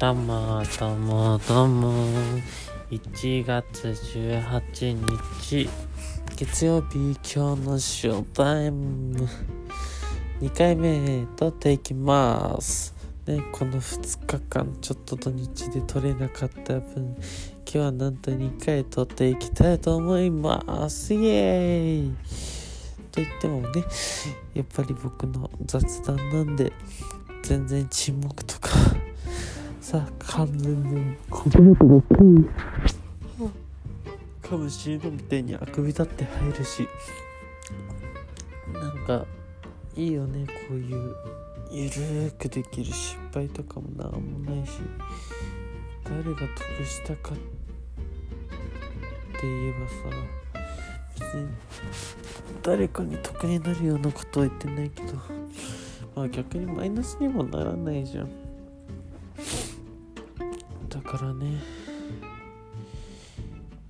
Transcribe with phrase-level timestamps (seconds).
[0.00, 1.92] どうもどうもどうも
[2.90, 5.68] 1月18日。
[6.36, 9.28] 月曜日今日のショータイム。
[10.40, 12.94] 2回目撮っていきます。
[13.26, 17.20] ねこの2日間ちょっと土日で撮れなかった分今
[17.66, 21.12] 日はなんと2回撮っていきたいと思います。
[21.12, 22.14] イエーイ。
[23.12, 23.84] と言ってもね
[24.54, 26.72] やっぱり僕の雑談なんで
[27.42, 28.70] 全然沈黙とか
[29.90, 32.44] さ完全に子供とばっかり
[34.40, 36.88] かもしれないみたいにあくび立って入るし。
[38.72, 39.26] なんか
[39.96, 41.16] いいよねこういう
[41.72, 44.74] ゆるーくできる失敗とかもなんもないし。
[46.04, 47.42] 誰が得したかって
[49.42, 49.94] 言えばさ
[51.18, 51.48] 別に
[52.62, 55.14] 誰かに得になるようなことは言ってないけど。
[56.14, 58.30] まあ逆にマイナスにもならないじゃん。
[60.90, 61.62] だからね。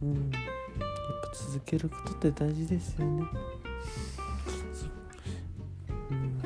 [0.03, 0.31] うん。
[0.31, 0.41] やっ
[1.23, 3.25] ぱ続けることって大事ですよね。
[6.11, 6.43] うん。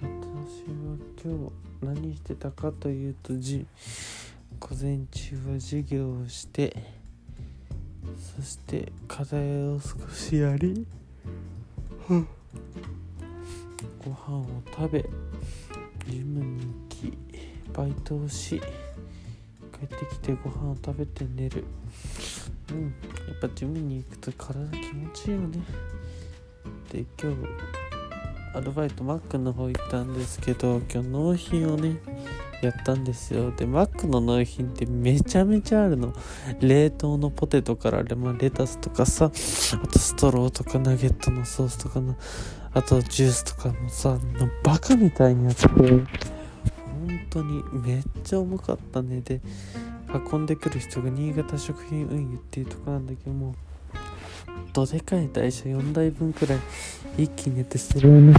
[0.00, 1.52] 私は今日
[1.84, 3.66] 何してたかというとじ
[4.58, 6.74] 午前中は授業をして
[8.36, 10.86] そして課題を少しやり
[12.08, 12.14] ご
[14.10, 15.04] 飯を食べ
[16.08, 17.35] ジムに行き
[17.76, 18.60] バイトをし
[19.78, 21.64] 帰ってきてご飯を食べて寝る。
[22.70, 22.94] うん
[23.28, 25.58] やっぱジムに行くと体気持ちいいよね。
[26.90, 27.38] で今日
[28.56, 31.98] アルバイトマックの方行ったんですけど今日納品をね
[32.62, 33.50] やったんですよ。
[33.50, 36.14] でマックの納品ってめちゃめちゃあるの。
[36.60, 42.16] 冷凍のポテトからレ,、まあ、レタスとかさあとストローとかナゲットのソースとかの
[42.72, 44.18] あとジュースとかもさ
[44.64, 45.66] バカみたいにやって
[47.30, 49.20] 当にめっちゃ重かったね。
[49.20, 49.40] で
[50.32, 53.54] 運んでくる人が新潟食品運輸っていうとこなんだけども
[54.72, 56.58] どでかい台車4台分くらい
[57.18, 58.34] 一気にやってそれをね。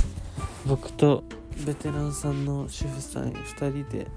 [0.65, 1.23] 僕と
[1.65, 4.07] ベテランさんの主婦さん2人で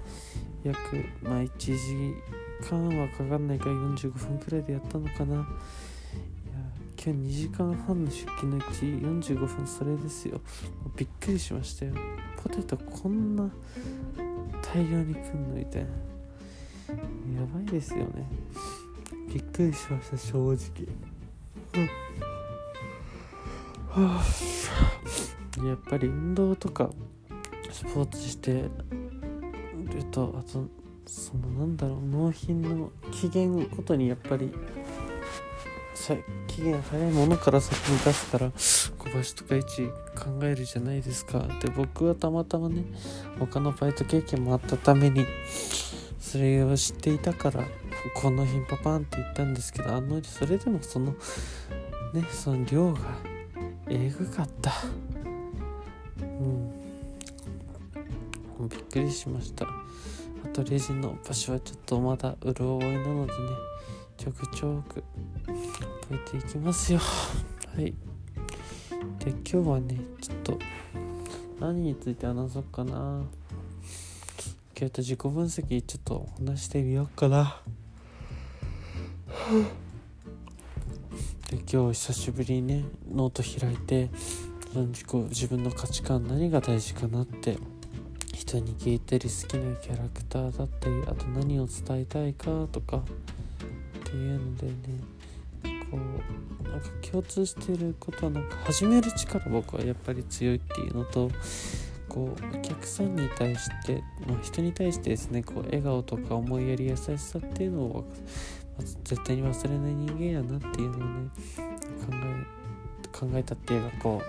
[0.64, 1.76] 約まあ1時
[2.68, 5.34] 間はかかんないから45分くらいでやったのかな。
[5.34, 5.44] いや
[7.02, 10.40] 今日2時間半の出勤のうち45分それですよ。
[10.96, 11.94] びっくりしましたよ。
[12.42, 13.50] ポテトこんな
[14.72, 15.88] 大量に来んのみたいな
[17.40, 18.26] やばいですよね。
[19.32, 20.56] びっくりしました正直。
[21.74, 21.90] うん。
[24.04, 26.90] はあやっぱり運動とか
[27.72, 28.70] スポーツしてる
[30.12, 30.66] とあと
[31.06, 34.52] そのなんだろう納品の期限ごとにやっぱり
[36.00, 36.16] さ
[36.46, 38.50] 期限早いものから先に出すから
[38.98, 41.40] 小林とか1考えるじゃないですか。
[41.60, 42.84] で僕はたまたまね
[43.38, 45.26] 他のバイト経験もあったために
[46.18, 47.64] それを知っていたから
[48.14, 51.12] この日パパンって言ったんですけどあのそれでもその
[52.14, 53.00] ねその量が
[53.88, 54.72] えぐかった。
[56.22, 56.70] うん。
[58.68, 59.66] びっくりしました。
[59.66, 63.38] あとレジの場所はちょっとまだうろ覚えなのでね
[64.20, 65.02] ちょくちょく
[66.10, 66.98] 覚えていきますよ。
[66.98, 67.94] はい。
[69.18, 70.58] で今日はねちょっと
[71.58, 73.22] 何について話そうかな。
[74.78, 77.62] 今日と自己分析ちょっと話してみようかな。
[81.50, 84.10] で今日久しぶりにねノート開いて
[84.74, 87.56] 自己自分の価値観何が大事かなって
[88.34, 93.02] 人に聞いたり好きなキャラクターだったりあと何を伝えたいかとか
[94.10, 94.72] っていうのでね
[95.90, 95.98] こ
[96.64, 101.30] うなんか共通してることはなんか始める力僕はやっぱり強いっていうのと
[102.08, 108.04] こうお客さんに対して、まあ、人に対してですねこう笑顔とか思いやり優しさっていうのを、
[108.76, 112.60] ま絶対に忘れない人間やなっていうのをね考え
[113.12, 114.22] 考えたっていうかこ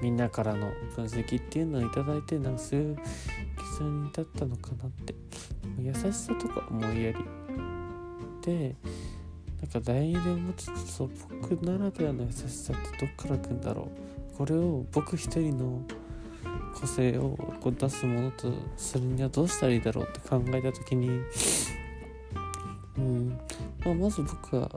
[0.00, 5.14] うみんなからの分析っていうのを頂いてなんかそういう結論に至ったのかなって。
[5.80, 7.18] 優しさとか思いやり
[8.42, 8.74] で
[9.60, 11.10] なんか第二で思ってたそう
[11.40, 13.88] 僕ならではの優しさってどっから来るんだろ
[14.34, 14.36] う。
[14.36, 15.82] これを僕一人の
[16.74, 21.08] 個性をこう出すものとするにはどうしたらいいだろうって考えた時に
[22.96, 23.38] うん。
[23.84, 24.70] まあ、まず僕は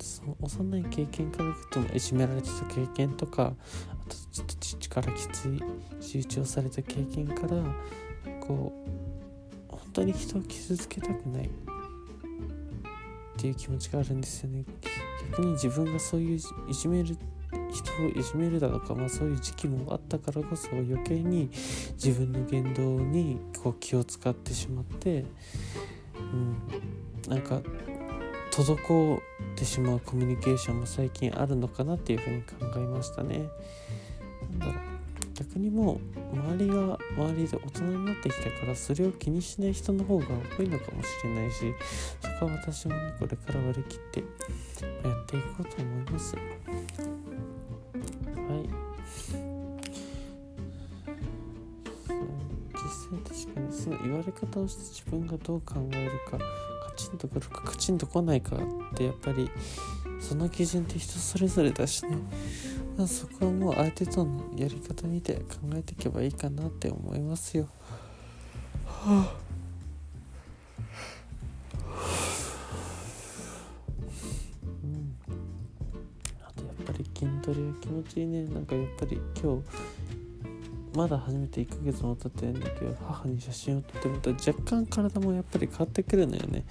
[0.00, 3.52] その幼い経験からいくといじめられてた経験とか
[3.90, 5.62] あとちょっと父からきつい
[6.00, 7.62] 集中された経験から
[8.40, 8.72] こ
[9.70, 11.50] う本当に人を傷つけたくない。
[13.44, 14.64] っていう気持ちがあるんですよね
[15.32, 17.14] 逆に自分がそういういじめる
[17.70, 21.50] 人をいじめるだとか、まあ、そういう時期もあったからこそ余計に
[21.92, 25.26] 自分の言動にこう気を使ってしまって、
[26.16, 26.56] うん、
[27.28, 27.60] なんか
[28.50, 29.20] 滞っ
[29.56, 33.40] てしまうコミュニケーションも最近あるのかなっていうふうに考えましたね。
[34.52, 34.83] なんだろう
[35.34, 36.00] 逆にも
[36.32, 40.26] う周りが周りで大人になってきたからそれを気にしない人の方が
[40.56, 41.74] 多いのかもしれないし
[42.20, 44.26] そこは私もねこれから割り切ってや
[45.12, 46.36] っていこうと思います。
[46.36, 46.44] はい。
[52.74, 56.38] 実際確かにその言われ方をして自分がどう考えるか
[56.96, 58.60] チンとくるかカチンと来ないかっ
[58.94, 59.50] てやっぱり
[60.20, 62.16] その基準って人それぞれだしね
[63.06, 65.40] そこはもう相手とのやり方見て考
[65.74, 67.68] えていけばいいかなって思いますよ。
[68.86, 69.34] はあ
[74.84, 75.16] うん。
[76.46, 79.64] あとやっぱり筋トレは気持ちいいねなんかやっぱり今日
[80.94, 86.64] まだ初めて1ヶ月も経ってないんだけど母に写真を撮ってみたら若干体もやっぱり変わってくるのよね。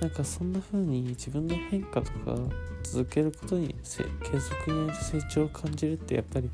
[0.00, 2.36] なんかそんな風に自分の変化とか
[2.82, 6.50] 続けることに継続による成長を感じるってやっぱり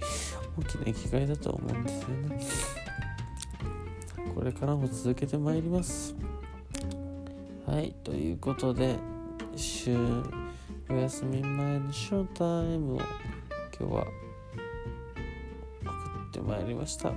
[0.58, 2.46] 大きな生きがいだと思うんですよね。
[4.34, 6.14] これからも続けてまいります。
[7.66, 8.96] はいということで
[9.56, 9.96] 週
[10.90, 12.98] お休み前のショータイムを
[13.78, 14.06] 今日は
[16.34, 17.12] ってまいりました。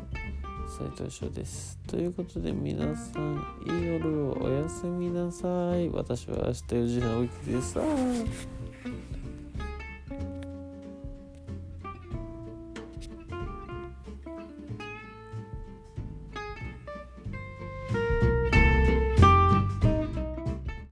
[0.67, 1.79] 斉藤翔です。
[1.87, 5.89] ということで皆さんいい夜をおやすみなさい。
[5.89, 7.79] 私は明日4時半起きです。